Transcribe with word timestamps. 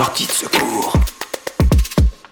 Sortie 0.00 0.26
de 0.26 0.32
secours. 0.32 0.94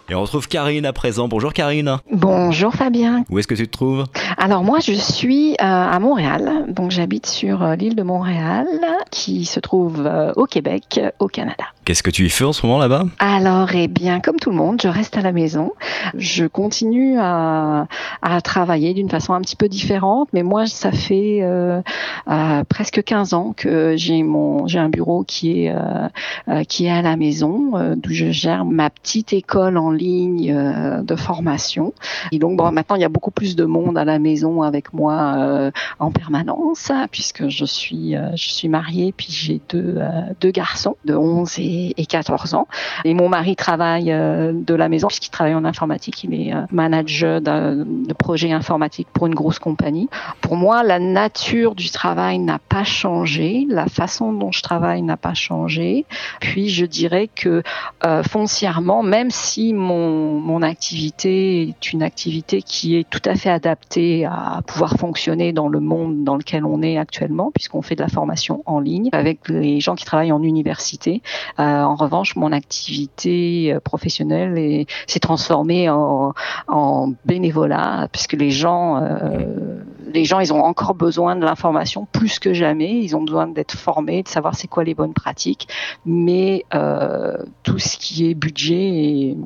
Et 0.09 0.15
on 0.15 0.23
retrouve 0.23 0.49
Karine 0.49 0.87
à 0.87 0.95
présent. 0.95 1.29
Bonjour 1.29 1.53
Karine. 1.53 1.99
Bonjour 2.11 2.73
Fabien. 2.73 3.27
Où 3.29 3.39
est-ce 3.39 3.47
que 3.47 3.55
tu 3.55 3.67
te 3.67 3.71
trouves? 3.71 4.07
Alors 4.37 4.63
moi 4.63 4.79
je 4.81 4.93
suis 4.93 5.53
euh, 5.53 5.57
à 5.61 5.99
Montréal, 5.99 6.67
donc 6.69 6.91
j'habite 6.91 7.27
sur 7.27 7.63
euh, 7.63 7.77
l'île 7.77 7.95
de 7.95 8.03
Montréal 8.03 8.67
qui 9.11 9.45
se 9.45 9.61
trouve 9.61 10.05
euh, 10.07 10.33
au 10.37 10.45
Québec, 10.45 11.01
au 11.19 11.29
Canada. 11.29 11.65
Qu'est-ce 11.85 12.03
que 12.03 12.11
tu 12.11 12.27
y 12.27 12.31
fais 12.31 12.45
en 12.45 12.53
ce 12.53 12.67
moment 12.67 12.79
là-bas? 12.79 13.05
Alors 13.19 13.71
eh 13.75 13.89
bien 13.89 14.21
comme 14.21 14.37
tout 14.37 14.51
le 14.51 14.57
monde, 14.57 14.81
je 14.83 14.89
reste 14.89 15.17
à 15.17 15.23
la 15.23 15.33
maison. 15.33 15.73
Je 16.15 16.45
continue 16.45 17.19
à, 17.19 17.87
à 18.21 18.41
travailler 18.43 18.93
d'une 18.93 19.09
façon 19.09 19.33
un 19.33 19.41
petit 19.41 19.57
peu 19.57 19.69
différente, 19.69 20.29
mais 20.33 20.43
moi 20.43 20.67
ça 20.67 20.93
fait 20.93 21.43
presque 22.69 23.03
15 23.03 23.33
ans 23.33 23.55
que 23.57 23.95
j'ai 23.97 24.23
mon 24.23 24.67
j'ai 24.67 24.79
un 24.79 24.91
bureau 24.91 25.25
qui 25.25 25.65
est 25.65 25.75
qui 26.69 26.87
est 26.87 26.91
à 26.91 27.01
la 27.01 27.17
maison, 27.17 27.95
d'où 27.97 28.13
je 28.13 28.31
gère 28.31 28.67
ma 28.67 28.91
petite 28.91 29.33
école 29.33 29.79
en 29.79 29.91
ligne 29.91 30.55
de 31.03 31.17
formation. 31.17 31.95
Et 32.33 32.39
donc, 32.39 32.57
bon, 32.57 32.71
maintenant, 32.71 32.97
il 32.97 33.03
y 33.03 33.05
a 33.05 33.09
beaucoup 33.09 33.31
plus 33.31 33.57
de 33.57 33.65
monde 33.65 33.97
à 33.97 34.05
la 34.05 34.18
maison 34.19 34.63
avec 34.63 34.93
moi 34.93 35.35
euh, 35.37 35.71
en 35.99 36.11
permanence, 36.11 36.91
puisque 37.11 37.49
je 37.49 37.65
suis, 37.65 38.17
euh, 38.17 38.31
je 38.35 38.51
suis 38.51 38.69
mariée, 38.69 39.13
puis 39.17 39.29
j'ai 39.31 39.61
deux, 39.69 39.99
deux 40.41 40.51
garçons 40.51 40.97
de 41.05 41.15
11 41.15 41.59
et, 41.59 42.07
14 42.09 42.55
ans. 42.55 42.69
Et 43.05 43.15
mon 43.15 43.29
mari 43.29 43.57
travaille 43.57 44.07
de 44.07 44.75
la 44.75 44.89
maison, 44.89 45.09
puisqu'il 45.09 45.31
travaille 45.31 45.55
en 45.55 45.65
informatique. 45.65 46.25
Il 46.25 46.35
est 46.35 46.53
manager 46.71 47.41
de, 47.41 47.87
projets 48.15 48.53
informatiques 48.53 49.09
pour 49.13 49.27
une 49.27 49.35
grosse 49.35 49.59
compagnie. 49.59 50.09
Pour 50.41 50.57
moi, 50.57 50.83
la 50.83 50.99
nature 50.99 51.75
du 51.75 51.91
travail 51.91 52.39
n'a 52.39 52.59
pas 52.59 52.85
changé, 52.85 53.67
la 53.69 53.87
façon 53.87 54.33
dont 54.33 54.53
je 54.53 54.63
travaille 54.63 55.03
n'a 55.03 55.17
pas 55.17 55.35
changé. 55.35 56.07
Puis, 56.41 56.69
je 56.69 56.87
dirais 56.87 57.29
que 57.35 57.63
foncièrement, 58.29 59.03
même 59.03 59.31
si 59.31 59.73
mon, 59.73 60.41
mon, 60.41 60.63
activité 60.63 61.63
est 61.63 61.93
une 61.93 62.03
activité 62.03 62.63
qui 62.63 62.97
est 62.97 63.09
tout 63.09 63.23
à 63.25 63.35
fait 63.35 63.51
adaptée 63.51 64.08
à 64.25 64.63
pouvoir 64.67 64.95
fonctionner 64.95 65.53
dans 65.53 65.69
le 65.69 65.81
monde 65.81 66.25
dans 66.25 66.37
lequel 66.37 66.65
on 66.65 66.83
est 66.83 66.99
actuellement, 66.99 67.51
puisqu'on 67.55 67.83
fait 67.83 67.95
de 67.95 68.03
la 68.03 68.09
formation 68.09 68.63
en 68.67 68.81
ligne 68.81 69.09
avec 69.13 69.49
les 69.49 69.81
gens 69.81 69.95
qui 69.95 70.05
travaillent 70.05 70.33
en 70.33 70.43
université. 70.43 71.23
Euh, 71.59 71.63
en 71.63 71.95
revanche, 71.95 72.37
mon 72.37 72.53
activité 72.53 73.73
euh, 73.73 73.81
professionnelle 73.81 74.87
s'est 75.07 75.21
transformée 75.21 75.89
en, 75.89 76.35
bénévolat, 77.25 78.09
puisque 78.13 78.35
les 78.35 78.51
gens, 78.51 78.97
euh, 79.03 79.81
les 80.13 80.25
gens, 80.25 80.41
ils 80.41 80.53
ont 80.53 80.63
encore 80.63 80.95
besoin 80.95 81.37
de 81.37 81.45
l'information 81.45 82.07
plus 82.11 82.39
que 82.39 82.53
jamais. 82.53 83.01
Ils 83.01 83.17
ont 83.17 83.23
besoin 83.23 83.47
d'être 83.47 83.77
formés, 83.77 84.23
de 84.23 84.29
savoir 84.29 84.55
c'est 84.55 84.69
quoi 84.69 84.85
les 84.85 84.95
bonnes 84.95 85.15
pratiques, 85.15 85.69
mais 86.05 86.65
tout 87.63 87.79
ce 87.79 87.97
qui 87.97 88.31
est 88.31 88.35
budget 88.35 88.75
et 88.75 89.37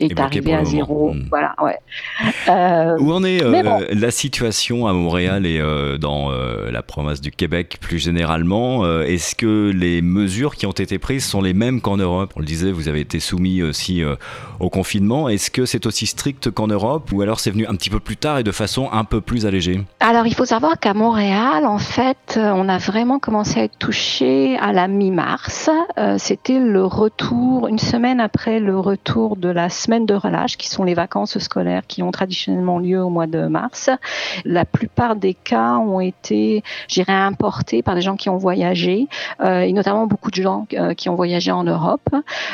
est 0.00 0.20
arrivé 0.20 0.54
à 0.54 0.64
zéro. 0.64 1.12
Hmm. 1.12 1.26
Voilà, 1.30 1.54
ouais. 1.62 1.78
Euh, 2.48 2.96
Où 2.98 3.12
en 3.12 3.24
est 3.24 3.42
euh, 3.42 3.86
la 3.92 4.10
situation 4.10 4.86
à 4.86 4.92
Montréal 4.92 5.46
et 5.46 5.58
euh, 5.60 5.98
dans 5.98 6.30
la 6.30 6.82
province 6.82 7.20
du 7.20 7.30
Québec 7.30 7.78
plus 7.80 7.98
généralement 7.98 8.86
Est-ce 9.02 9.34
que 9.34 9.70
les 9.74 10.02
mesures 10.02 10.56
qui 10.56 10.66
ont 10.66 10.72
été 10.72 10.98
prises 10.98 11.24
sont 11.24 11.42
les 11.42 11.54
mêmes 11.54 11.80
qu'en 11.80 11.96
Europe? 11.96 12.32
On 12.36 12.40
le 12.40 12.46
disait, 12.46 12.72
vous 12.72 12.88
avez 12.88 13.00
été 13.00 13.20
soumis 13.20 13.62
aussi 13.62 14.02
au 14.60 14.70
confinement. 14.70 15.28
Est-ce 15.28 15.50
que 15.50 15.66
c'est 15.66 15.86
aussi 15.86 16.06
strict 16.06 16.50
qu'en 16.50 16.66
Europe 16.66 17.10
ou 17.12 17.22
alors 17.22 17.40
c'est 17.40 17.50
venu 17.50 17.66
un 17.66 17.74
petit 17.74 17.90
peu 17.90 18.00
plus 18.00 18.16
tard 18.16 18.38
et 18.38 18.42
de 18.42 18.52
façon 18.52 18.88
un 18.92 19.04
peu 19.04 19.20
plus 19.20 19.46
allégée? 19.46 19.80
Alors 20.00 20.26
il 20.26 20.34
faut 20.34 20.44
savoir 20.44 20.78
qu'à 20.78 20.94
Montréal, 20.94 21.66
en 21.66 21.78
fait, 21.78 22.38
on 22.38 22.68
a 22.68 22.78
vraiment 22.78 23.18
commencé 23.18 23.60
à 23.60 23.64
être 23.64 23.78
touché 23.78 24.56
à 24.58 24.72
la 24.72 24.88
mi-mars. 24.88 25.70
C'était 26.18 26.58
le 26.58 26.84
retour, 26.84 27.68
une 27.68 27.78
semaine 27.78 28.20
après 28.20 28.60
le 28.60 28.78
retour 28.78 29.36
de 29.36 29.48
la 29.48 29.68
semaines 29.88 30.04
de 30.04 30.14
relâche, 30.14 30.58
qui 30.58 30.68
sont 30.68 30.84
les 30.84 30.92
vacances 30.92 31.38
scolaires 31.38 31.82
qui 31.88 32.02
ont 32.02 32.10
traditionnellement 32.10 32.78
lieu 32.78 33.02
au 33.02 33.08
mois 33.08 33.26
de 33.26 33.46
mars. 33.46 33.88
La 34.44 34.66
plupart 34.66 35.16
des 35.16 35.32
cas 35.32 35.78
ont 35.78 36.00
été, 36.00 36.62
j'irais, 36.88 37.14
importés 37.14 37.82
par 37.82 37.94
des 37.94 38.02
gens 38.02 38.16
qui 38.16 38.28
ont 38.28 38.36
voyagé, 38.36 39.08
euh, 39.40 39.60
et 39.60 39.72
notamment 39.72 40.06
beaucoup 40.06 40.30
de 40.30 40.42
gens 40.42 40.66
euh, 40.74 40.92
qui 40.92 41.08
ont 41.08 41.14
voyagé 41.14 41.52
en 41.52 41.64
Europe. 41.64 42.10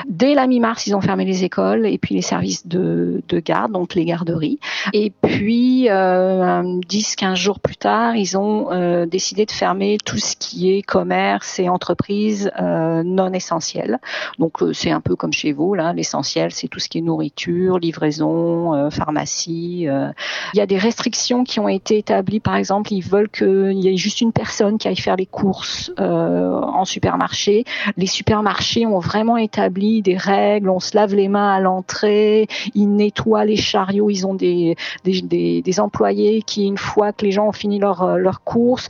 Dès 0.08 0.34
la 0.34 0.47
mi-mars, 0.47 0.86
ils 0.86 0.94
ont 0.94 1.00
fermé 1.00 1.25
les 1.25 1.42
écoles 1.42 1.86
et 1.86 1.98
puis 1.98 2.14
les 2.14 2.22
services 2.22 2.69
de, 2.69 3.22
de 3.28 3.41
garde, 3.41 3.72
donc 3.72 3.94
les 3.94 4.04
garderies. 4.04 4.60
Et 4.92 5.10
puis, 5.10 5.91
euh, 5.91 6.62
10-15 6.88 7.34
jours 7.34 7.58
plus 7.58 7.76
tard, 7.76 8.14
ils 8.14 8.38
ont 8.38 8.70
euh, 8.70 9.06
décidé 9.06 9.44
de 9.44 9.50
fermer 9.50 9.98
tout 10.04 10.19
ce 10.19 10.37
qui 10.37 10.72
est 10.72 10.82
commerce 10.82 11.58
et 11.58 11.69
entreprises 11.69 12.53
non 12.60 13.32
essentielles. 13.32 13.98
Donc, 14.38 14.58
c'est 14.72 14.92
un 14.92 15.00
peu 15.00 15.16
comme 15.16 15.32
chez 15.32 15.53
vous, 15.53 15.75
là, 15.75 15.92
l'essentiel, 15.92 16.53
c'est 16.53 16.69
tout 16.69 16.78
ce 16.78 16.88
qui 16.88 16.98
est 16.98 17.00
nourriture 17.00 17.23
nourriture, 17.24 17.78
livraison, 17.78 18.74
euh, 18.74 18.90
pharmacie. 18.90 19.86
Euh. 19.88 20.10
Il 20.52 20.58
y 20.58 20.60
a 20.60 20.66
des 20.66 20.76
restrictions 20.76 21.44
qui 21.44 21.58
ont 21.58 21.68
été 21.68 21.98
établies. 21.98 22.40
Par 22.40 22.56
exemple, 22.56 22.92
ils 22.92 23.00
veulent 23.00 23.30
qu'il 23.30 23.78
y 23.78 23.88
ait 23.88 23.96
juste 23.96 24.20
une 24.20 24.32
personne 24.32 24.76
qui 24.76 24.88
aille 24.88 24.96
faire 24.96 25.16
les 25.16 25.26
courses 25.26 25.90
euh, 25.98 26.60
en 26.60 26.84
supermarché. 26.84 27.64
Les 27.96 28.06
supermarchés 28.06 28.86
ont 28.86 28.98
vraiment 28.98 29.38
établi 29.38 30.02
des 30.02 30.16
règles. 30.16 30.68
On 30.68 30.80
se 30.80 30.94
lave 30.94 31.14
les 31.14 31.28
mains 31.28 31.50
à 31.50 31.60
l'entrée. 31.60 32.46
Ils 32.74 32.94
nettoient 32.94 33.44
les 33.44 33.56
chariots. 33.56 34.10
Ils 34.10 34.26
ont 34.26 34.34
des, 34.34 34.76
des, 35.04 35.80
employés 35.80 36.42
qui, 36.42 36.66
une 36.66 36.78
fois 36.78 37.12
que 37.12 37.24
les 37.24 37.32
gens 37.32 37.48
ont 37.48 37.52
fini 37.52 37.78
leur, 37.78 38.18
leur 38.18 38.42
course, 38.42 38.88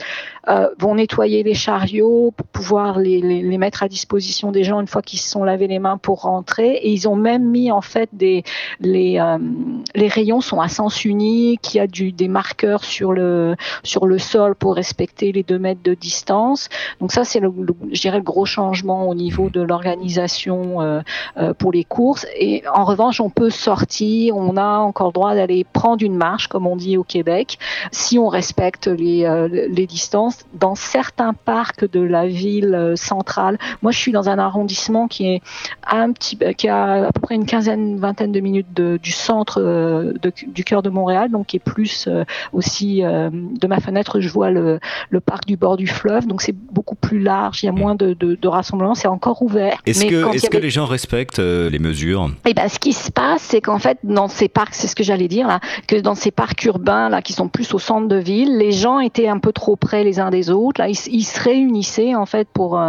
vont 0.79 0.97
nettoyer 0.97 1.43
les 1.43 1.55
chariots 1.55 2.33
pour 2.37 2.47
pouvoir 2.49 2.99
les, 2.99 3.21
les, 3.21 3.43
les, 3.43 3.59
mettre 3.59 3.83
à 3.83 3.89
disposition 3.89 4.53
des 4.53 4.63
gens 4.63 4.81
une 4.81 4.87
fois 4.87 5.01
qu'ils 5.01 5.19
se 5.19 5.31
sont 5.31 5.43
lavés 5.45 5.67
les 5.67 5.79
mains 5.79 5.97
pour 5.97 6.23
rentrer. 6.23 6.75
Et 6.75 6.91
ils 6.91 7.09
ont 7.09 7.17
même 7.17 7.45
mis 7.49 7.71
en 7.71 7.81
fait 7.81 8.11
des 8.13 8.24
les, 8.81 9.19
euh, 9.19 9.39
les 9.95 10.09
rayons 10.09 10.41
sont 10.41 10.61
à 10.61 10.69
sens 10.69 11.05
unique, 11.05 11.75
il 11.75 11.79
y 11.79 11.81
a 11.81 11.87
des 11.87 12.29
marqueurs 12.29 12.85
sur 12.85 13.13
le, 13.13 13.57
sol 14.19 14.55
pour 14.55 14.75
respecter 14.75 15.33
les 15.33 15.43
deux 15.43 15.59
mètres 15.59 15.83
de 15.83 15.95
distance. 15.95 16.69
Donc 17.01 17.13
ça, 17.13 17.25
c'est 17.25 17.41
le, 17.41 17.53
je 17.93 18.01
dirais, 18.01 18.19
le 18.19 18.23
gros 18.23 18.45
changement 18.45 19.09
au 19.09 19.15
niveau 19.15 19.51
de 19.51 19.61
l'organisation 19.61 20.81
euh, 20.81 21.01
euh, 21.37 21.53
pour 21.55 21.73
les 21.73 21.85
courses. 21.85 22.27
Et 22.39 22.63
en 22.73 22.85
revanche, 22.85 23.21
on 23.21 23.31
peut 23.31 23.51
sortir, 23.51 24.37
on 24.37 24.57
a 24.57 24.79
encore 24.79 25.09
le 25.09 25.13
droit 25.13 25.35
d'aller 25.35 25.65
prendre 25.65 26.05
une 26.05 26.17
marche, 26.17 26.49
comme 26.49 26.67
on 26.67 26.77
dit 26.77 26.97
au 26.97 27.05
Québec, 27.05 27.59
si 27.91 28.19
on 28.19 28.29
respecte 28.29 28.87
les, 28.87 29.87
distances. 29.87 30.45
Dans 30.55 30.75
certains 30.75 31.35
parcs 31.35 31.91
de 31.91 32.01
la 32.01 32.27
ville 32.27 32.95
centrale, 32.97 33.59
moi 33.83 33.93
je 33.93 33.99
suis 33.99 34.13
dans 34.13 34.29
un 34.29 34.39
arrondissement 34.39 35.09
qui 35.09 35.41
qui 36.55 36.69
a 36.69 37.07
à 37.07 37.13
peu 37.13 37.21
près 37.21 37.35
une 37.35 37.47
quinzaine, 37.47 37.99
vingtaine 38.05 38.33
de 38.33 38.41
minutes 38.41 38.75
de, 38.75 38.99
du 39.03 39.13
centre 39.13 39.61
euh, 39.61 40.13
de, 40.21 40.33
du 40.47 40.63
cœur 40.65 40.83
de 40.83 40.91
Montréal, 40.91 41.31
donc 41.31 41.47
qui 41.47 41.57
est 41.57 41.67
plus 41.75 42.07
euh, 42.07 42.25
aussi 42.53 43.03
euh, 43.03 43.31
de 43.33 43.67
ma 43.67 43.81
fenêtre, 43.81 44.21
je 44.21 44.29
vois 44.29 44.51
le, 44.51 44.79
le, 45.09 45.21
parc 45.21 45.47
du 45.47 45.57
bord 45.57 45.77
du 45.77 45.87
fleuve, 45.87 46.27
donc 46.27 46.43
c'est 46.43 46.55
beaucoup 46.55 46.97
plus 46.97 47.19
large, 47.19 47.63
il 47.63 47.67
y 47.67 47.69
a 47.69 47.73
moins 47.73 47.95
de, 47.95 48.13
de, 48.13 48.49
rassemblements, 48.49 48.95
c'est 48.95 49.09
encore 49.09 49.41
ouvert. 49.43 49.79
Est-ce 49.87 50.05
que, 50.05 50.35
est 50.35 50.49
que 50.49 50.59
les 50.59 50.71
gens 50.71 50.85
respectent 50.85 51.39
les 51.39 51.79
mesures? 51.79 52.31
Eh 52.47 52.53
ben, 52.53 52.69
ce 52.69 52.79
qui 52.79 52.93
se 52.93 53.11
passe, 53.11 53.43
c'est 53.43 53.63
qu'en 53.63 53.79
fait, 53.79 53.99
dans 54.05 54.29
ces 54.29 54.49
parcs, 54.49 54.75
c'est 54.75 54.87
ce 54.87 54.95
que 54.95 55.03
j'allais 55.03 55.29
dire 55.29 55.49
là, 55.49 55.61
que 55.89 55.97
dans 55.97 56.15
ces 56.15 56.31
parcs 56.31 56.63
urbains 56.65 57.09
là, 57.09 57.23
qui 57.23 57.33
sont 57.33 57.49
plus 57.49 57.73
au 57.73 57.79
centre 57.79 58.07
de 58.07 58.17
ville, 58.17 58.59
les 58.59 58.73
gens 58.73 59.01
étaient 59.01 59.29
un 59.29 59.39
peu 59.39 59.53
trop 59.53 59.77
près 59.77 60.05
les 60.05 60.21
uns 60.21 60.31
des 60.31 60.51
autres. 60.51 60.81
Là, 60.81 60.89
ils, 60.89 60.99
ils 61.11 61.25
se 61.25 61.41
réunissaient 61.43 62.15
en 62.15 62.27
fait 62.27 62.49
pour 62.53 62.81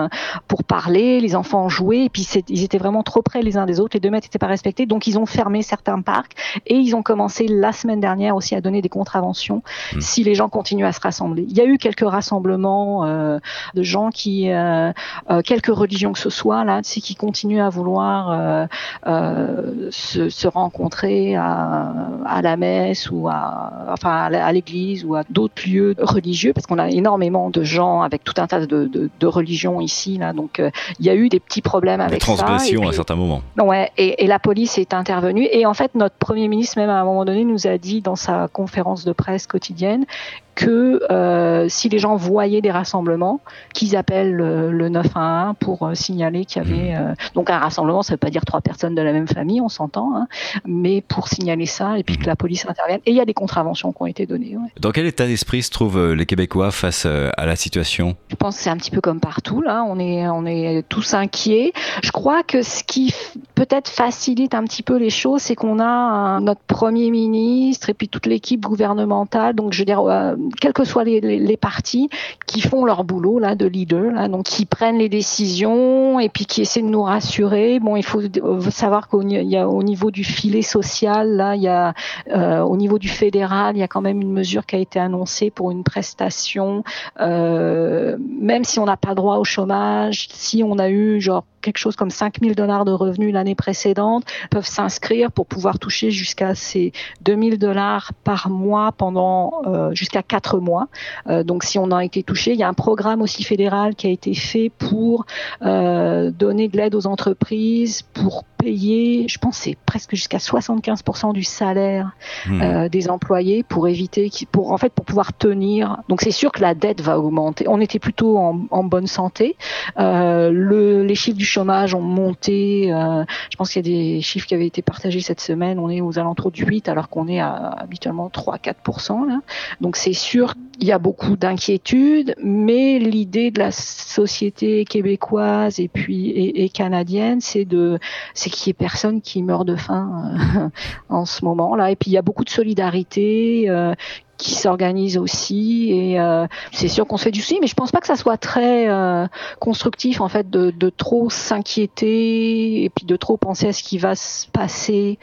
pour 0.47 0.63
parler, 0.63 1.21
les 1.21 1.35
enfants 1.35 1.69
jouaient, 1.69 2.05
et 2.05 2.09
puis 2.09 2.27
ils 2.49 2.63
étaient 2.63 2.77
vraiment 2.77 3.03
trop 3.03 3.21
près 3.21 3.41
les 3.41 3.55
uns 3.57 3.65
des 3.65 3.79
autres. 3.79 3.95
Les 3.95 3.99
deux 3.99 4.09
mètres 4.09 4.27
n'étaient 4.27 4.39
pas 4.39 4.47
respectés, 4.47 4.85
donc 4.85 5.04
ils 5.07 5.17
ont 5.17 5.25
fermé 5.25 5.61
certains 5.61 6.01
parcs 6.01 6.33
et 6.67 6.75
ils 6.75 6.95
ont 6.95 7.03
commencé 7.03 7.47
la 7.47 7.71
semaine 7.71 7.99
dernière 7.99 8.35
aussi 8.35 8.55
à 8.55 8.61
donner 8.61 8.81
des 8.81 8.89
contraventions 8.89 9.61
mmh. 9.95 10.01
si 10.01 10.23
les 10.23 10.35
gens 10.35 10.49
continuent 10.49 10.85
à 10.85 10.91
se 10.91 10.99
rassembler. 10.99 11.45
Il 11.49 11.57
y 11.57 11.61
a 11.61 11.65
eu 11.65 11.77
quelques 11.77 12.07
rassemblements 12.07 13.05
euh, 13.05 13.39
de 13.73 13.83
gens 13.83 14.09
qui, 14.09 14.51
euh, 14.51 14.91
euh, 15.29 15.41
quelques 15.41 15.73
religions 15.73 16.13
que 16.13 16.19
ce 16.19 16.29
soit 16.29 16.63
là, 16.63 16.81
qui 16.81 17.15
continuent 17.15 17.61
à 17.61 17.69
vouloir 17.69 18.31
euh, 18.31 18.65
euh, 19.07 19.89
se, 19.91 20.29
se, 20.29 20.47
rencontrer 20.47 21.35
à, 21.35 21.91
à, 22.25 22.41
la 22.41 22.57
messe 22.57 23.09
ou 23.11 23.27
à, 23.27 23.71
enfin 23.89 24.29
à 24.31 24.51
l'église 24.51 25.03
ou 25.03 25.15
à 25.15 25.23
d'autres 25.29 25.67
lieux 25.67 25.95
religieux 25.99 26.53
parce 26.53 26.65
qu'on 26.67 26.79
a 26.79 26.89
énormément 26.89 27.49
de 27.49 27.63
gens 27.63 28.01
avec 28.01 28.23
tout 28.23 28.33
un 28.37 28.47
tas 28.47 28.65
de, 28.65 28.85
de, 28.85 29.09
de 29.19 29.27
religions 29.27 29.81
ici 29.81 30.17
là, 30.17 30.33
donc 30.33 30.61
il 30.99 31.05
y 31.05 31.09
a 31.09 31.15
eu 31.15 31.29
des 31.29 31.39
petits 31.39 31.61
problèmes 31.61 32.01
avec 32.01 32.23
ça. 32.23 32.33
Transgression 32.33 32.87
à 32.87 32.93
certains 32.93 33.15
moments. 33.15 33.41
Ouais, 33.57 33.91
et, 33.97 34.23
et 34.23 34.27
la 34.27 34.39
police 34.39 34.77
est 34.77 34.93
intervenue 34.95 35.47
et 35.51 35.65
en 35.65 35.73
fait 35.73 35.95
notre 35.95 36.15
premier 36.15 36.47
ministre 36.47 36.77
même 36.77 36.89
à 36.89 36.99
un 36.99 37.03
moment 37.03 37.25
donné 37.25 37.43
nous 37.43 37.67
a 37.67 37.77
dit 37.77 38.01
dans 38.01 38.15
sa 38.15 38.47
conférence 38.47 39.05
de 39.05 39.13
presse 39.13 39.47
quotidienne 39.47 40.05
que 40.55 41.01
euh, 41.11 41.67
si 41.69 41.89
les 41.89 41.99
gens 41.99 42.15
voyaient 42.15 42.61
des 42.61 42.71
rassemblements, 42.71 43.41
qu'ils 43.73 43.95
appellent 43.95 44.33
le, 44.33 44.89
911 44.89 45.55
pour 45.59 45.89
signaler 45.93 46.45
qu'il 46.45 46.63
y 46.63 46.65
avait 46.65 46.99
mmh. 46.99 47.15
donc 47.33 47.49
un 47.49 47.57
rassemblement, 47.57 48.03
ça 48.03 48.13
veut 48.13 48.17
pas 48.17 48.29
dire 48.29 48.45
trois 48.45 48.61
personnes 48.61 48.95
de 48.95 49.01
la 49.01 49.11
même 49.11 49.27
famille, 49.27 49.61
on 49.61 49.69
s'entend, 49.69 50.15
hein, 50.15 50.27
mais 50.65 51.01
pour 51.01 51.27
signaler 51.27 51.65
ça 51.65 51.97
et 51.97 52.03
puis 52.03 52.17
que 52.17 52.25
la 52.25 52.35
police 52.35 52.65
intervienne. 52.67 52.99
Et 53.05 53.11
il 53.11 53.17
y 53.17 53.21
a 53.21 53.25
des 53.25 53.33
contraventions 53.33 53.91
qui 53.91 54.01
ont 54.01 54.05
été 54.05 54.25
données. 54.25 54.57
Dans 54.79 54.91
quel 54.91 55.05
état 55.05 55.25
d'esprit 55.25 55.63
se 55.63 55.71
trouvent 55.71 56.13
les 56.13 56.25
Québécois 56.25 56.71
face 56.71 57.05
à 57.05 57.45
la 57.45 57.55
situation? 57.55 58.15
Je 58.29 58.35
pense 58.35 58.57
que 58.57 58.63
c'est 58.63 58.69
un 58.69 58.77
petit 58.77 58.91
peu 58.91 59.01
comme 59.01 59.19
partout 59.19 59.61
là. 59.61 59.83
On 59.87 59.99
est 59.99 60.27
on 60.27 60.45
est 60.45 60.83
tous 60.87 61.13
inquiets. 61.13 61.73
Je 62.03 62.11
crois 62.11 62.43
que 62.43 62.61
ce 62.61 62.83
qui 62.83 63.13
peut-être 63.55 63.89
facilite 63.89 64.53
un 64.53 64.63
petit 64.63 64.83
peu 64.83 64.97
les 64.97 65.09
choses, 65.09 65.41
c'est 65.41 65.55
qu'on 65.55 65.79
a 65.79 66.39
notre 66.39 66.61
premier 66.61 67.09
ministre 67.09 67.89
et 67.89 67.93
puis 67.93 68.09
toute 68.09 68.25
l'équipe 68.25 68.61
gouvernementale, 68.61 69.55
donc 69.55 69.73
je 69.73 69.79
veux 69.79 69.85
dire, 69.85 70.01
euh, 70.01 70.35
quels 70.59 70.73
que 70.73 70.83
soient 70.83 71.03
les, 71.03 71.21
les, 71.21 71.57
partis, 71.57 72.09
qui 72.47 72.61
font 72.61 72.85
leur 72.85 73.03
boulot 73.03 73.39
là 73.39 73.55
de 73.55 73.65
leader, 73.65 74.29
donc 74.29 74.43
qui 74.43 74.65
prennent 74.65 74.97
les 74.97 75.09
décisions 75.09 76.19
et 76.19 76.29
puis 76.29 76.45
qui 76.45 76.61
essaient 76.61 76.81
de 76.81 76.87
nous 76.87 77.03
rassurer. 77.03 77.79
Bon, 77.79 77.95
il 77.95 78.03
faut 78.03 78.21
savoir 78.69 79.07
qu'au 79.07 79.21
au 79.21 79.83
niveau 79.83 80.11
du 80.11 80.23
filet 80.23 80.61
social, 80.61 81.35
là, 81.35 81.55
il 81.55 81.61
y 81.61 81.67
a 81.67 81.93
euh, 82.31 82.61
au 82.61 82.77
niveau 82.77 82.99
du 82.99 83.09
fédéral, 83.09 83.75
il 83.75 83.79
y 83.79 83.83
a 83.83 83.87
quand 83.87 84.01
même 84.01 84.21
une 84.21 84.31
mesure 84.31 84.65
qui 84.65 84.75
a 84.75 84.79
été 84.79 84.99
annoncée 84.99 85.49
pour 85.49 85.71
une 85.71 85.83
prestation, 85.83 86.83
euh, 87.19 88.17
même 88.19 88.63
si 88.63 88.79
on 88.79 88.85
n'a 88.85 88.97
pas 88.97 89.15
droit 89.15 89.37
au 89.37 89.43
chômage, 89.43 90.27
si 90.31 90.63
on 90.63 90.77
a 90.77 90.89
eu 90.89 91.19
genre 91.21 91.45
quelque 91.65 91.79
chose 91.79 91.95
comme 91.95 92.11
5000 92.11 92.55
dollars 92.55 92.85
de 92.85 92.91
revenus 92.91 93.33
l'année 93.33 93.55
précédente, 93.55 94.23
peuvent 94.51 94.67
s'inscrire 94.67 95.31
pour 95.31 95.47
pouvoir 95.47 95.79
toucher 95.79 96.11
jusqu'à 96.11 96.53
ces 96.53 96.93
2000 97.21 97.57
dollars 97.57 98.11
par 98.23 98.49
mois 98.49 98.91
pendant 98.91 99.63
euh, 99.65 99.93
jusqu'à 99.93 100.21
4 100.21 100.59
mois. 100.59 100.87
Euh, 101.27 101.43
donc 101.43 101.63
si 101.63 101.79
on 101.79 101.91
a 101.91 102.05
été 102.05 102.21
touché, 102.21 102.53
il 102.53 102.59
y 102.59 102.63
a 102.63 102.69
un 102.69 102.73
programme 102.73 103.21
aussi 103.21 103.43
fédéral 103.43 103.95
qui 103.95 104.05
a 104.07 104.11
été 104.11 104.35
fait 104.35 104.69
pour 104.77 105.25
euh, 105.63 106.29
donner 106.29 106.67
de 106.67 106.77
l'aide 106.77 106.93
aux 106.93 107.07
entreprises, 107.07 108.03
pour 108.13 108.43
payer, 108.65 109.27
je 109.27 109.37
pense 109.37 109.57
c'est 109.57 109.77
presque 109.85 110.15
jusqu'à 110.15 110.39
75% 110.39 111.33
du 111.33 111.43
salaire 111.43 112.11
mmh. 112.47 112.89
des 112.89 113.09
employés 113.09 113.63
pour 113.63 113.87
éviter, 113.87 114.31
pour 114.51 114.71
en 114.71 114.77
fait 114.77 114.91
pour 114.91 115.05
pouvoir 115.05 115.33
tenir. 115.33 115.97
Donc 116.09 116.21
c'est 116.21 116.31
sûr 116.31 116.51
que 116.51 116.61
la 116.61 116.73
dette 116.73 117.01
va 117.01 117.19
augmenter. 117.19 117.67
On 117.67 117.79
était 117.79 117.99
plutôt 117.99 118.37
en, 118.37 118.61
en 118.71 118.83
bonne 118.83 119.07
santé. 119.07 119.55
le, 119.97 121.03
les 121.03 121.15
chiffres 121.15 121.37
du 121.37 121.45
chômage 121.45 121.93
ont 121.93 122.01
monté. 122.01 122.91
Euh, 122.91 123.23
je 123.51 123.55
pense 123.57 123.71
qu'il 123.71 123.85
y 123.85 123.89
a 123.89 124.15
des 124.15 124.21
chiffres 124.21 124.47
qui 124.47 124.55
avaient 124.55 124.67
été 124.67 124.81
partagés 124.81 125.21
cette 125.21 125.41
semaine. 125.41 125.79
On 125.79 125.89
est 125.89 126.01
aux 126.01 126.17
alentours 126.17 126.51
du 126.51 126.65
8 126.65 126.89
alors 126.89 127.09
qu'on 127.09 127.27
est 127.27 127.39
à 127.39 127.55
habituellement 127.77 128.29
3-4%. 128.29 129.39
Donc 129.81 129.95
c'est 129.95 130.13
sûr 130.13 130.55
qu'il 130.73 130.87
y 130.87 130.91
a 130.91 130.99
beaucoup 130.99 131.35
d'inquiétudes, 131.37 132.35
mais 132.43 132.99
l'idée 132.99 133.51
de 133.51 133.59
la 133.59 133.71
société 133.71 134.85
québécoise 134.85 135.79
et 135.79 135.87
puis 135.87 136.29
et, 136.29 136.69
canadienne, 136.69 137.41
c'est 137.41 137.65
de 137.65 137.99
c'est 138.33 138.49
qu'il 138.55 138.69
y 138.69 138.71
ait 138.71 138.73
personne 138.73 139.21
qui 139.21 139.43
meurt 139.43 139.65
de 139.65 139.75
faim 139.75 140.33
euh, 140.55 140.69
en 141.09 141.25
ce 141.25 141.43
moment 141.43 141.75
là. 141.75 141.91
Et 141.91 141.95
puis 141.95 142.11
il 142.11 142.13
y 142.13 142.17
a 142.17 142.21
beaucoup 142.21 142.43
de 142.43 142.49
solidarité. 142.49 143.65
Euh, 143.69 143.93
qui 144.37 144.53
s'organise 144.53 145.17
aussi 145.17 145.91
et 145.91 146.19
euh, 146.19 146.45
c'est 146.73 146.89
sûr 146.89 147.07
qu'on 147.07 147.15
se 147.15 147.23
fait 147.23 147.31
du 147.31 147.39
souci 147.39 147.59
mais 147.61 147.67
je 147.67 147.73
pense 147.73 147.93
pas 147.93 148.01
que 148.01 148.07
ça 148.07 148.17
soit 148.17 148.35
très 148.35 148.89
euh, 148.89 149.27
constructif 149.61 150.19
en 150.19 150.27
fait 150.27 150.49
de, 150.49 150.71
de 150.71 150.89
trop 150.89 151.29
s'inquiéter 151.29 152.83
et 152.83 152.89
puis 152.89 153.05
de 153.05 153.15
trop 153.15 153.37
penser 153.37 153.67
à 153.67 153.71
ce 153.71 153.81
qui 153.81 153.97
va 153.97 154.13
se 154.15 154.47
passer 154.47 155.19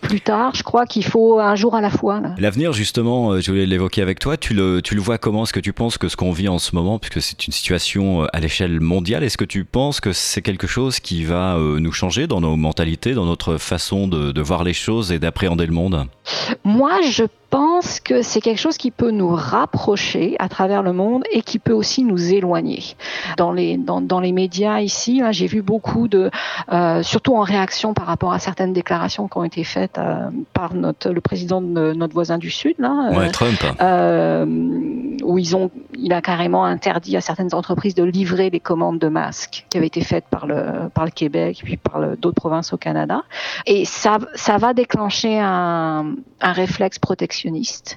plus 0.00 0.20
tard. 0.20 0.54
Je 0.54 0.62
crois 0.62 0.86
qu'il 0.86 1.04
faut 1.04 1.38
un 1.38 1.54
jour 1.56 1.74
à 1.74 1.80
la 1.80 1.90
fois. 1.90 2.20
L'avenir, 2.38 2.72
justement, 2.72 3.32
euh, 3.32 3.40
je 3.40 3.50
voulais 3.50 3.66
l'évoquer 3.66 4.02
avec 4.02 4.18
toi. 4.18 4.36
Tu 4.36 4.54
le, 4.54 4.80
tu 4.82 4.94
le 4.94 5.00
vois 5.00 5.18
comment? 5.18 5.44
Est-ce 5.44 5.52
que 5.52 5.60
tu 5.60 5.72
penses 5.72 5.98
que 5.98 6.08
ce 6.08 6.16
qu'on 6.16 6.32
vit 6.32 6.48
en 6.48 6.58
ce 6.58 6.74
moment, 6.74 6.98
puisque 6.98 7.20
c'est 7.20 7.46
une 7.46 7.52
situation 7.52 8.24
à 8.32 8.40
l'échelle 8.40 8.80
mondiale, 8.80 9.24
est-ce 9.24 9.36
que 9.36 9.44
tu 9.44 9.64
penses 9.64 10.00
que 10.00 10.12
c'est 10.12 10.42
quelque 10.42 10.66
chose 10.66 11.00
qui 11.00 11.24
va 11.24 11.56
nous 11.58 11.92
changer 11.92 12.26
dans 12.26 12.40
nos 12.40 12.56
mentalités, 12.56 13.14
dans 13.14 13.24
notre 13.24 13.56
façon 13.56 14.08
de, 14.08 14.32
de 14.32 14.40
voir 14.40 14.64
les 14.64 14.74
choses 14.74 15.12
et 15.12 15.18
d'appréhender 15.18 15.66
le 15.66 15.72
monde? 15.72 16.06
Moi, 16.64 17.00
je 17.10 17.24
pense 17.56 18.00
que 18.00 18.20
c'est 18.20 18.42
quelque 18.42 18.58
chose 18.60 18.76
qui 18.76 18.90
peut 18.90 19.10
nous 19.10 19.34
rapprocher 19.34 20.36
à 20.38 20.50
travers 20.50 20.82
le 20.82 20.92
monde 20.92 21.24
et 21.32 21.40
qui 21.40 21.58
peut 21.58 21.72
aussi 21.72 22.04
nous 22.04 22.34
éloigner. 22.34 22.82
Dans 23.38 23.50
les, 23.50 23.78
dans, 23.78 24.02
dans 24.02 24.20
les 24.20 24.32
médias 24.32 24.80
ici, 24.80 25.22
j'ai 25.30 25.46
vu 25.46 25.62
beaucoup 25.62 26.06
de, 26.06 26.30
euh, 26.70 27.02
surtout 27.02 27.34
en 27.34 27.40
réaction 27.40 27.94
par 27.94 28.04
rapport 28.04 28.34
à 28.34 28.40
certaines 28.40 28.74
déclarations 28.74 29.26
qui 29.26 29.38
ont 29.38 29.44
été 29.44 29.64
faites 29.64 29.96
euh, 29.96 30.28
par 30.52 30.74
notre, 30.74 31.08
le 31.08 31.22
président 31.22 31.62
de 31.62 31.94
notre 31.94 32.12
voisin 32.12 32.36
du 32.36 32.50
Sud, 32.50 32.74
là, 32.78 33.08
euh, 33.14 33.30
Trump. 33.30 33.58
où 35.24 35.38
ils 35.38 35.56
ont, 35.56 35.70
il 35.98 36.12
a 36.12 36.20
carrément 36.20 36.66
interdit 36.66 37.16
à 37.16 37.22
certaines 37.22 37.54
entreprises 37.54 37.94
de 37.94 38.04
livrer 38.04 38.50
les 38.50 38.60
commandes 38.60 38.98
de 38.98 39.08
masques 39.08 39.64
qui 39.70 39.78
avaient 39.78 39.86
été 39.86 40.02
faites 40.02 40.26
par 40.28 40.46
le, 40.46 40.90
par 40.92 41.06
le 41.06 41.10
Québec 41.10 41.62
puis 41.64 41.78
par 41.78 42.18
d'autres 42.18 42.36
provinces 42.36 42.74
au 42.74 42.76
Canada. 42.76 43.22
Et 43.64 43.86
ça, 43.86 44.18
ça 44.34 44.58
va 44.58 44.74
déclencher 44.74 45.38
un, 45.38 46.16
un 46.42 46.52
réflexe 46.52 46.98
protectionniste 46.98 47.45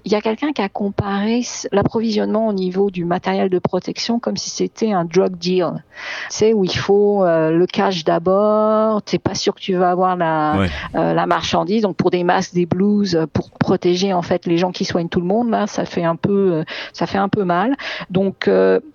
il 0.05 0.11
y 0.11 0.15
a 0.15 0.21
quelqu'un 0.21 0.51
qui 0.51 0.61
a 0.61 0.69
comparé 0.69 1.41
l'approvisionnement 1.71 2.47
au 2.47 2.53
niveau 2.53 2.91
du 2.91 3.03
matériel 3.03 3.49
de 3.49 3.59
protection 3.59 4.19
comme 4.19 4.37
si 4.37 4.49
c'était 4.49 4.91
un 4.91 5.05
drug 5.05 5.37
deal. 5.37 5.83
C'est 6.29 6.53
où 6.53 6.63
il 6.63 6.77
faut 6.77 7.23
euh, 7.23 7.51
le 7.51 7.65
cash 7.65 8.03
d'abord, 8.03 9.03
tu 9.03 9.15
n'es 9.15 9.19
pas 9.19 9.33
sûr 9.33 9.55
que 9.55 9.59
tu 9.59 9.73
vas 9.75 9.89
avoir 9.89 10.15
la, 10.15 10.61
euh, 10.95 11.13
la 11.13 11.25
marchandise. 11.25 11.81
Donc 11.81 11.95
pour 11.95 12.11
des 12.11 12.23
masques, 12.23 12.53
des 12.53 12.65
blouses, 12.65 13.15
euh, 13.15 13.25
pour 13.25 13.51
protéger 13.51 14.13
en 14.13 14.21
fait 14.21 14.45
les 14.45 14.57
gens 14.57 14.71
qui 14.71 14.85
soignent 14.85 15.09
tout 15.09 15.19
le 15.19 15.25
monde, 15.25 15.49
là, 15.49 15.67
ça 15.67 15.85
fait 15.85 16.03
un 16.03 16.15
peu, 16.15 16.63
ça 16.93 17.07
fait 17.07 17.17
un 17.17 17.29
peu 17.29 17.43
mal. 17.43 17.75
Donc 18.09 18.49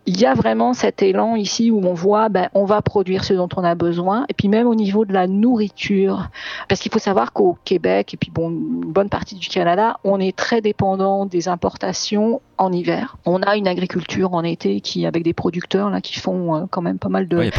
il 0.07 0.21
y 0.21 0.27
a 0.27 0.35
vraiment 0.35 0.73
cet 0.73 1.03
élan 1.03 1.37
ici 1.37 1.71
où 1.71 1.81
on 1.85 1.95
voit, 1.95 2.29
ben, 2.29 2.49
on 2.55 2.65
va 2.65 2.81
produire 2.83 3.25
ce 3.25 3.35
dont 3.35 3.49
on 3.57 3.65
a 3.65 3.75
besoin. 3.75 4.25
Et 4.29 4.35
puis 4.35 4.49
même 4.49 4.67
au 4.67 4.75
niveau 4.75 5.05
de 5.05 5.13
la 5.13 5.27
nourriture, 5.27 6.29
parce 6.69 6.81
qu'il 6.81 6.93
faut 6.93 6.99
savoir 6.99 7.33
qu'au 7.33 7.57
Québec 7.65 8.15
et 8.15 8.17
puis 8.17 8.31
bon, 8.31 8.51
une 8.51 8.93
bonne 8.93 9.09
partie 9.09 9.35
du 9.35 9.49
Canada, 9.49 9.99
on 10.05 10.21
est 10.21 10.34
très 10.35 10.61
dépendant 10.61 11.27
des 11.27 11.49
importations 11.49 12.41
en 12.59 12.73
hiver. 12.73 13.17
On 13.25 13.43
a 13.43 13.57
une 13.57 13.67
agriculture 13.67 14.35
en 14.35 14.45
été 14.45 14.81
qui, 14.81 15.07
avec 15.07 15.23
des 15.23 15.33
producteurs 15.33 15.91
là, 15.91 16.01
qui 16.01 16.19
font 16.19 16.55
euh, 16.55 16.65
quand 16.71 16.83
même 16.83 16.99
pas 16.99 17.09
mal 17.09 17.27
de, 17.27 17.51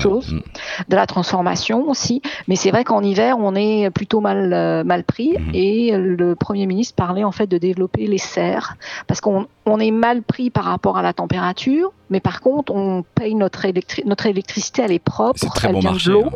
choses, 0.00 0.32
mm. 0.32 0.40
de, 0.88 0.96
la 0.96 1.06
transformation 1.06 1.88
aussi. 1.88 2.22
Mais 2.46 2.56
c'est 2.56 2.70
vrai 2.70 2.84
qu'en 2.84 3.02
hiver, 3.02 3.36
on 3.38 3.54
est 3.54 3.90
plutôt 3.90 4.20
mal 4.20 4.52
euh, 4.52 4.84
mal 4.84 5.04
pris. 5.04 5.30
Mm. 5.38 5.50
Et 5.54 5.92
le 5.96 6.34
premier 6.34 6.66
ministre 6.66 6.94
parlait 6.94 7.24
en 7.24 7.32
fait 7.32 7.46
de 7.46 7.58
développer 7.58 8.06
les 8.06 8.18
serres 8.18 8.76
parce 9.06 9.20
qu'on 9.20 9.46
on 9.66 9.80
est 9.80 9.90
mal 9.90 10.22
pris 10.22 10.50
par 10.50 10.64
rapport 10.64 10.98
à 10.98 11.02
la 11.02 11.12
température, 11.12 11.92
mais 12.10 12.20
par 12.20 12.40
contre, 12.40 12.72
on 12.74 13.04
paye 13.14 13.34
notre, 13.34 13.66
notre 14.06 14.26
électricité, 14.26 14.82
elle 14.82 14.92
est 14.92 14.98
propre, 14.98 15.38
très 15.54 15.68
elle 15.68 15.74
bon 15.74 15.82
marché, 15.82 16.10
de 16.10 16.14
l'eau. 16.14 16.30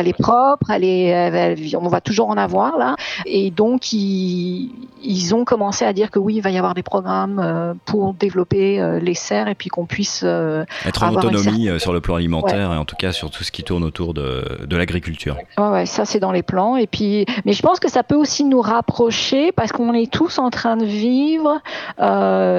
Elle 0.00 0.08
est 0.08 0.18
propre, 0.18 0.70
elle 0.70 0.84
est, 0.84 1.76
on 1.76 1.88
va 1.88 2.00
toujours 2.00 2.30
en 2.30 2.36
avoir 2.36 2.78
là. 2.78 2.96
Et 3.26 3.50
donc 3.50 3.92
ils, 3.92 4.70
ils, 5.02 5.34
ont 5.34 5.44
commencé 5.44 5.84
à 5.84 5.92
dire 5.92 6.10
que 6.10 6.18
oui, 6.18 6.36
il 6.36 6.40
va 6.40 6.50
y 6.50 6.58
avoir 6.58 6.74
des 6.74 6.82
programmes 6.82 7.38
euh, 7.38 7.74
pour 7.84 8.14
développer 8.14 8.80
euh, 8.80 8.98
les 8.98 9.14
serres 9.14 9.48
et 9.48 9.54
puis 9.54 9.68
qu'on 9.68 9.86
puisse 9.86 10.22
euh, 10.24 10.64
être 10.86 11.02
en 11.02 11.14
autonomie 11.14 11.68
sur 11.78 11.92
le 11.92 12.00
plan 12.00 12.16
alimentaire 12.16 12.72
et 12.72 12.76
en 12.76 12.84
tout 12.84 12.96
cas 12.96 13.12
sur 13.12 13.30
tout 13.30 13.44
ce 13.44 13.52
qui 13.52 13.62
tourne 13.62 13.84
autour 13.84 14.14
de, 14.14 14.66
de 14.66 14.76
l'agriculture. 14.76 15.36
Ouais, 15.58 15.68
ouais, 15.68 15.86
ça 15.86 16.04
c'est 16.04 16.20
dans 16.20 16.32
les 16.32 16.42
plans. 16.42 16.76
Et 16.76 16.86
puis, 16.86 17.26
mais 17.44 17.52
je 17.52 17.62
pense 17.62 17.78
que 17.78 17.90
ça 17.90 18.02
peut 18.02 18.16
aussi 18.16 18.44
nous 18.44 18.60
rapprocher 18.60 19.52
parce 19.52 19.72
qu'on 19.72 19.92
est 19.92 20.10
tous 20.10 20.38
en 20.38 20.50
train 20.50 20.76
de 20.76 20.86
vivre. 20.86 21.60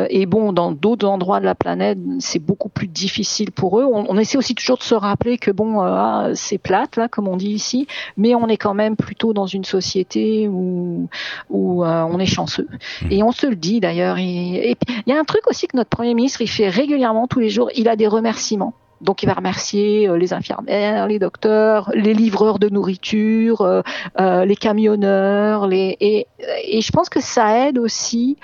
et 0.09 0.25
bon, 0.27 0.53
dans 0.53 0.71
d'autres 0.71 1.07
endroits 1.07 1.39
de 1.39 1.45
la 1.45 1.55
planète, 1.55 1.97
c'est 2.19 2.39
beaucoup 2.39 2.69
plus 2.69 2.87
difficile 2.87 3.51
pour 3.51 3.79
eux. 3.79 3.85
On, 3.85 4.17
essaie 4.17 4.37
aussi 4.37 4.53
toujours 4.53 4.77
de 4.77 4.83
se 4.83 4.93
rappeler 4.93 5.37
que 5.37 5.49
bon, 5.49 5.81
ah, 5.81 6.29
c'est 6.35 6.57
plate 6.59 6.95
là 6.95 7.07
comme 7.07 7.27
on 7.27 7.30
dit 7.37 7.49
ici, 7.49 7.87
mais 8.17 8.35
on 8.35 8.47
est 8.47 8.57
quand 8.57 8.73
même 8.73 8.95
plutôt 8.95 9.33
dans 9.33 9.45
une 9.45 9.63
société 9.63 10.47
où, 10.47 11.09
où 11.49 11.83
euh, 11.83 12.03
on 12.03 12.19
est 12.19 12.25
chanceux. 12.25 12.67
Mmh. 13.03 13.11
Et 13.11 13.23
on 13.23 13.31
se 13.31 13.47
le 13.47 13.55
dit 13.55 13.79
d'ailleurs. 13.79 14.17
Et 14.17 14.75
il 14.87 15.03
y 15.07 15.13
a 15.13 15.19
un 15.19 15.23
truc 15.23 15.47
aussi 15.47 15.67
que 15.67 15.77
notre 15.77 15.89
Premier 15.89 16.13
ministre, 16.13 16.41
il 16.41 16.49
fait 16.49 16.69
régulièrement 16.69 17.27
tous 17.27 17.39
les 17.39 17.49
jours, 17.49 17.69
il 17.75 17.87
a 17.89 17.95
des 17.95 18.07
remerciements. 18.07 18.73
Donc 19.01 19.23
il 19.23 19.25
va 19.25 19.33
remercier 19.33 20.07
euh, 20.07 20.17
les 20.17 20.31
infirmières, 20.31 21.07
les 21.07 21.17
docteurs, 21.17 21.91
les 21.95 22.13
livreurs 22.13 22.59
de 22.59 22.69
nourriture, 22.69 23.61
euh, 23.61 24.45
les 24.45 24.55
camionneurs, 24.55 25.67
les 25.67 25.97
et, 25.99 26.27
et, 26.63 26.81
je 26.81 26.91
pense 26.91 27.09
que 27.09 27.19
ça 27.19 27.67
aide 27.67 27.79
aussi 27.79 28.37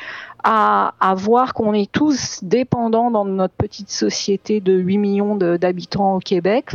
à, 0.49 1.13
voir 1.15 1.53
qu'on 1.53 1.73
est 1.73 1.91
tous 1.91 2.39
dépendants 2.41 3.11
dans 3.11 3.25
notre 3.25 3.53
petite 3.53 3.89
société 3.89 4.61
de 4.61 4.71
8 4.71 4.97
millions 4.97 5.35
d'habitants 5.35 6.15
au 6.15 6.19
Québec 6.19 6.71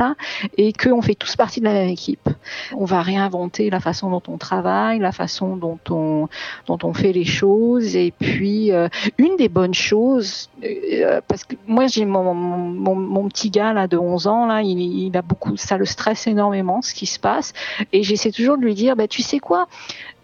et 0.58 0.74
qu'on 0.74 1.00
fait 1.00 1.14
tous 1.14 1.36
partie 1.36 1.60
de 1.60 1.64
la 1.64 1.72
même 1.72 1.88
équipe. 1.88 2.28
On 2.76 2.84
va 2.84 3.00
réinventer 3.00 3.70
la 3.70 3.80
façon 3.80 4.10
dont 4.10 4.22
on 4.28 4.36
travaille, 4.36 4.98
la 4.98 5.12
façon 5.12 5.56
dont 5.56 5.78
on, 5.88 6.28
dont 6.66 6.78
on 6.82 6.92
fait 6.92 7.12
les 7.12 7.24
choses. 7.24 7.96
Et 7.96 8.12
puis, 8.18 8.72
euh, 8.72 8.88
une 9.16 9.36
des 9.36 9.48
bonnes 9.48 9.72
choses, 9.72 10.50
euh, 10.62 11.22
parce 11.26 11.44
que 11.44 11.56
moi 11.66 11.86
j'ai 11.86 12.04
mon, 12.04 12.34
mon, 12.34 13.28
petit 13.28 13.48
gars 13.48 13.72
là 13.72 13.86
de 13.86 13.96
11 13.96 14.26
ans, 14.26 14.46
là, 14.46 14.60
il 14.60 15.16
a 15.16 15.22
beaucoup, 15.22 15.56
ça 15.56 15.78
le 15.78 15.86
stresse 15.86 16.26
énormément 16.26 16.82
ce 16.82 16.92
qui 16.92 17.06
se 17.06 17.18
passe. 17.18 17.54
Et 17.94 18.02
j'essaie 18.02 18.32
toujours 18.32 18.58
de 18.58 18.62
lui 18.62 18.74
dire, 18.74 18.96
bah, 18.96 19.08
tu 19.08 19.22
sais 19.22 19.38
quoi, 19.38 19.66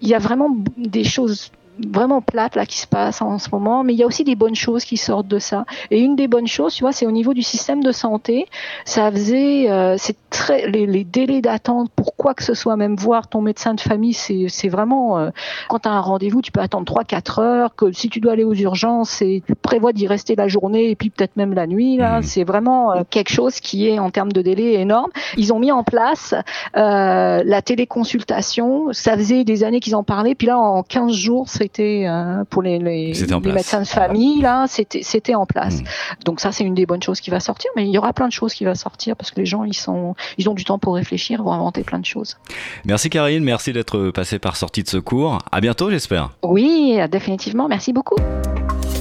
il 0.02 0.09
y 0.09 0.14
a 0.14 0.19
vraiment 0.19 0.50
des 0.76 1.05
choses 1.05 1.50
vraiment 1.87 2.21
plate 2.21 2.57
là 2.57 2.67
qui 2.67 2.79
se 2.79 2.87
passe 2.87 3.23
en 3.23 3.39
ce 3.39 3.49
moment, 3.53 3.85
mais 3.85 3.93
il 3.93 3.99
y 3.99 4.03
a 4.03 4.07
aussi 4.07 4.25
des 4.25 4.35
bonnes 4.35 4.55
choses 4.55 4.85
qui 4.85 4.97
sortent 4.97 5.29
de 5.29 5.39
ça. 5.39 5.65
Et 5.91 6.01
une 6.01 6.17
des 6.17 6.29
bonnes 6.29 6.47
choses, 6.47 6.75
tu 6.75 6.83
vois, 6.83 6.93
c'est 6.93 7.07
au 7.07 7.11
niveau 7.11 7.35
du 7.35 7.43
système 7.43 7.83
de 7.83 7.93
santé. 7.93 8.47
Ça 8.85 9.11
faisait, 9.11 9.71
euh, 9.71 9.97
c'est 9.99 10.17
très 10.31 10.69
les, 10.69 10.87
les 10.87 11.05
délais 11.05 11.41
d'attente 11.41 11.91
pour 11.95 12.17
quoi 12.17 12.35
que 12.35 12.43
ce 12.43 12.55
soit, 12.55 12.77
même 12.77 12.97
voir 12.97 13.29
ton 13.29 13.41
médecin 13.41 13.75
de 13.75 13.81
famille, 13.81 14.15
c'est 14.15 14.69
vraiment 14.69 15.19
euh, 15.19 15.31
quand 15.69 15.81
tu 15.81 15.89
as 15.89 15.93
un 15.93 16.01
rendez-vous, 16.01 16.43
tu 16.43 16.53
peux 16.53 16.61
attendre 16.61 16.93
3-4 16.93 17.41
heures. 17.41 17.75
Que 17.77 17.93
si 17.93 18.09
tu 18.09 18.21
dois 18.21 18.33
aller 18.33 18.45
aux 18.45 18.55
urgences, 18.55 19.23
et 19.23 19.43
tu 19.47 19.55
prévois 19.55 19.93
d'y 19.93 20.07
rester 20.07 20.35
la 20.35 20.49
journée 20.49 20.91
et 20.91 20.97
puis 20.97 21.11
peut-être 21.11 21.37
même 21.37 21.55
la 21.55 21.67
nuit. 21.67 21.97
Là, 21.97 22.21
mmh. 22.21 22.23
c'est 22.23 22.45
vraiment 22.45 22.93
euh, 22.93 23.03
quelque 23.09 23.33
chose 23.33 23.61
qui 23.61 23.89
est 23.89 23.99
en 23.99 24.11
termes 24.11 24.33
de 24.33 24.43
délai 24.43 24.75
énorme. 24.75 25.11
Ils 25.37 25.53
ont 25.53 25.59
mis 25.59 25.73
en 25.73 25.85
place 25.85 26.35
la 26.75 27.63
téléconsultation. 27.63 28.93
Ça 28.93 29.17
faisait 29.17 29.45
des 29.45 29.65
années 29.65 29.81
qu'ils 29.81 29.97
en 29.97 30.03
parlaient, 30.03 30.35
puis 30.35 30.47
là 30.47 30.59
en 30.59 30.83
15 30.83 31.13
jours, 31.13 31.49
c'était 31.69 32.07
pour 32.51 32.63
les, 32.63 32.79
les, 32.79 33.13
médecins 33.43 33.81
de 33.81 33.87
famille 33.87 34.41
là, 34.41 34.67
c'était 34.69 35.03
c'était 35.03 35.35
en 35.35 35.47
place. 35.47 35.81
Mmh. 35.81 36.25
Donc 36.25 36.41
ça, 36.41 36.53
c'est 36.53 36.65
une 36.65 36.75
des 36.75 36.87
bonnes 36.87 37.03
choses 37.03 37.21
qui 37.21 37.31
va 37.31 37.41
sortir, 37.41 37.71
mais 37.77 37.87
il 37.87 37.91
y 37.91 37.99
aura 37.99 38.13
plein 38.13 38.29
de 38.29 38.33
choses 38.33 38.55
qui 38.55 38.65
vont 38.65 38.75
sortir 38.75 39.17
parce 39.17 39.31
que 39.31 39.41
les 39.41 39.47
gens, 39.47 39.65
ils 39.65 39.77
sont, 39.77 40.15
ils 40.39 40.49
ont 40.49 40.55
du 40.55 40.65
temps 40.65 40.79
pour 40.79 40.95
réfléchir, 40.95 41.43
vont 41.43 41.53
inventer 41.53 41.83
plein 41.83 41.99
de 41.99 42.07
choses. 42.07 42.37
Merci 42.85 43.11
Karine, 43.11 43.45
merci 43.45 43.73
d'être 43.73 44.11
passée 44.11 44.39
par 44.39 44.57
Sortie 44.57 44.83
de 44.83 44.89
Secours. 44.89 45.39
À 45.53 45.61
bientôt, 45.61 45.91
j'espère. 45.91 46.31
Oui, 46.43 46.99
définitivement. 47.11 47.69
Merci 47.69 47.93
beaucoup. 47.93 48.17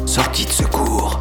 Sortie 0.05 0.45
de 0.45 0.51
Secours. 0.51 1.19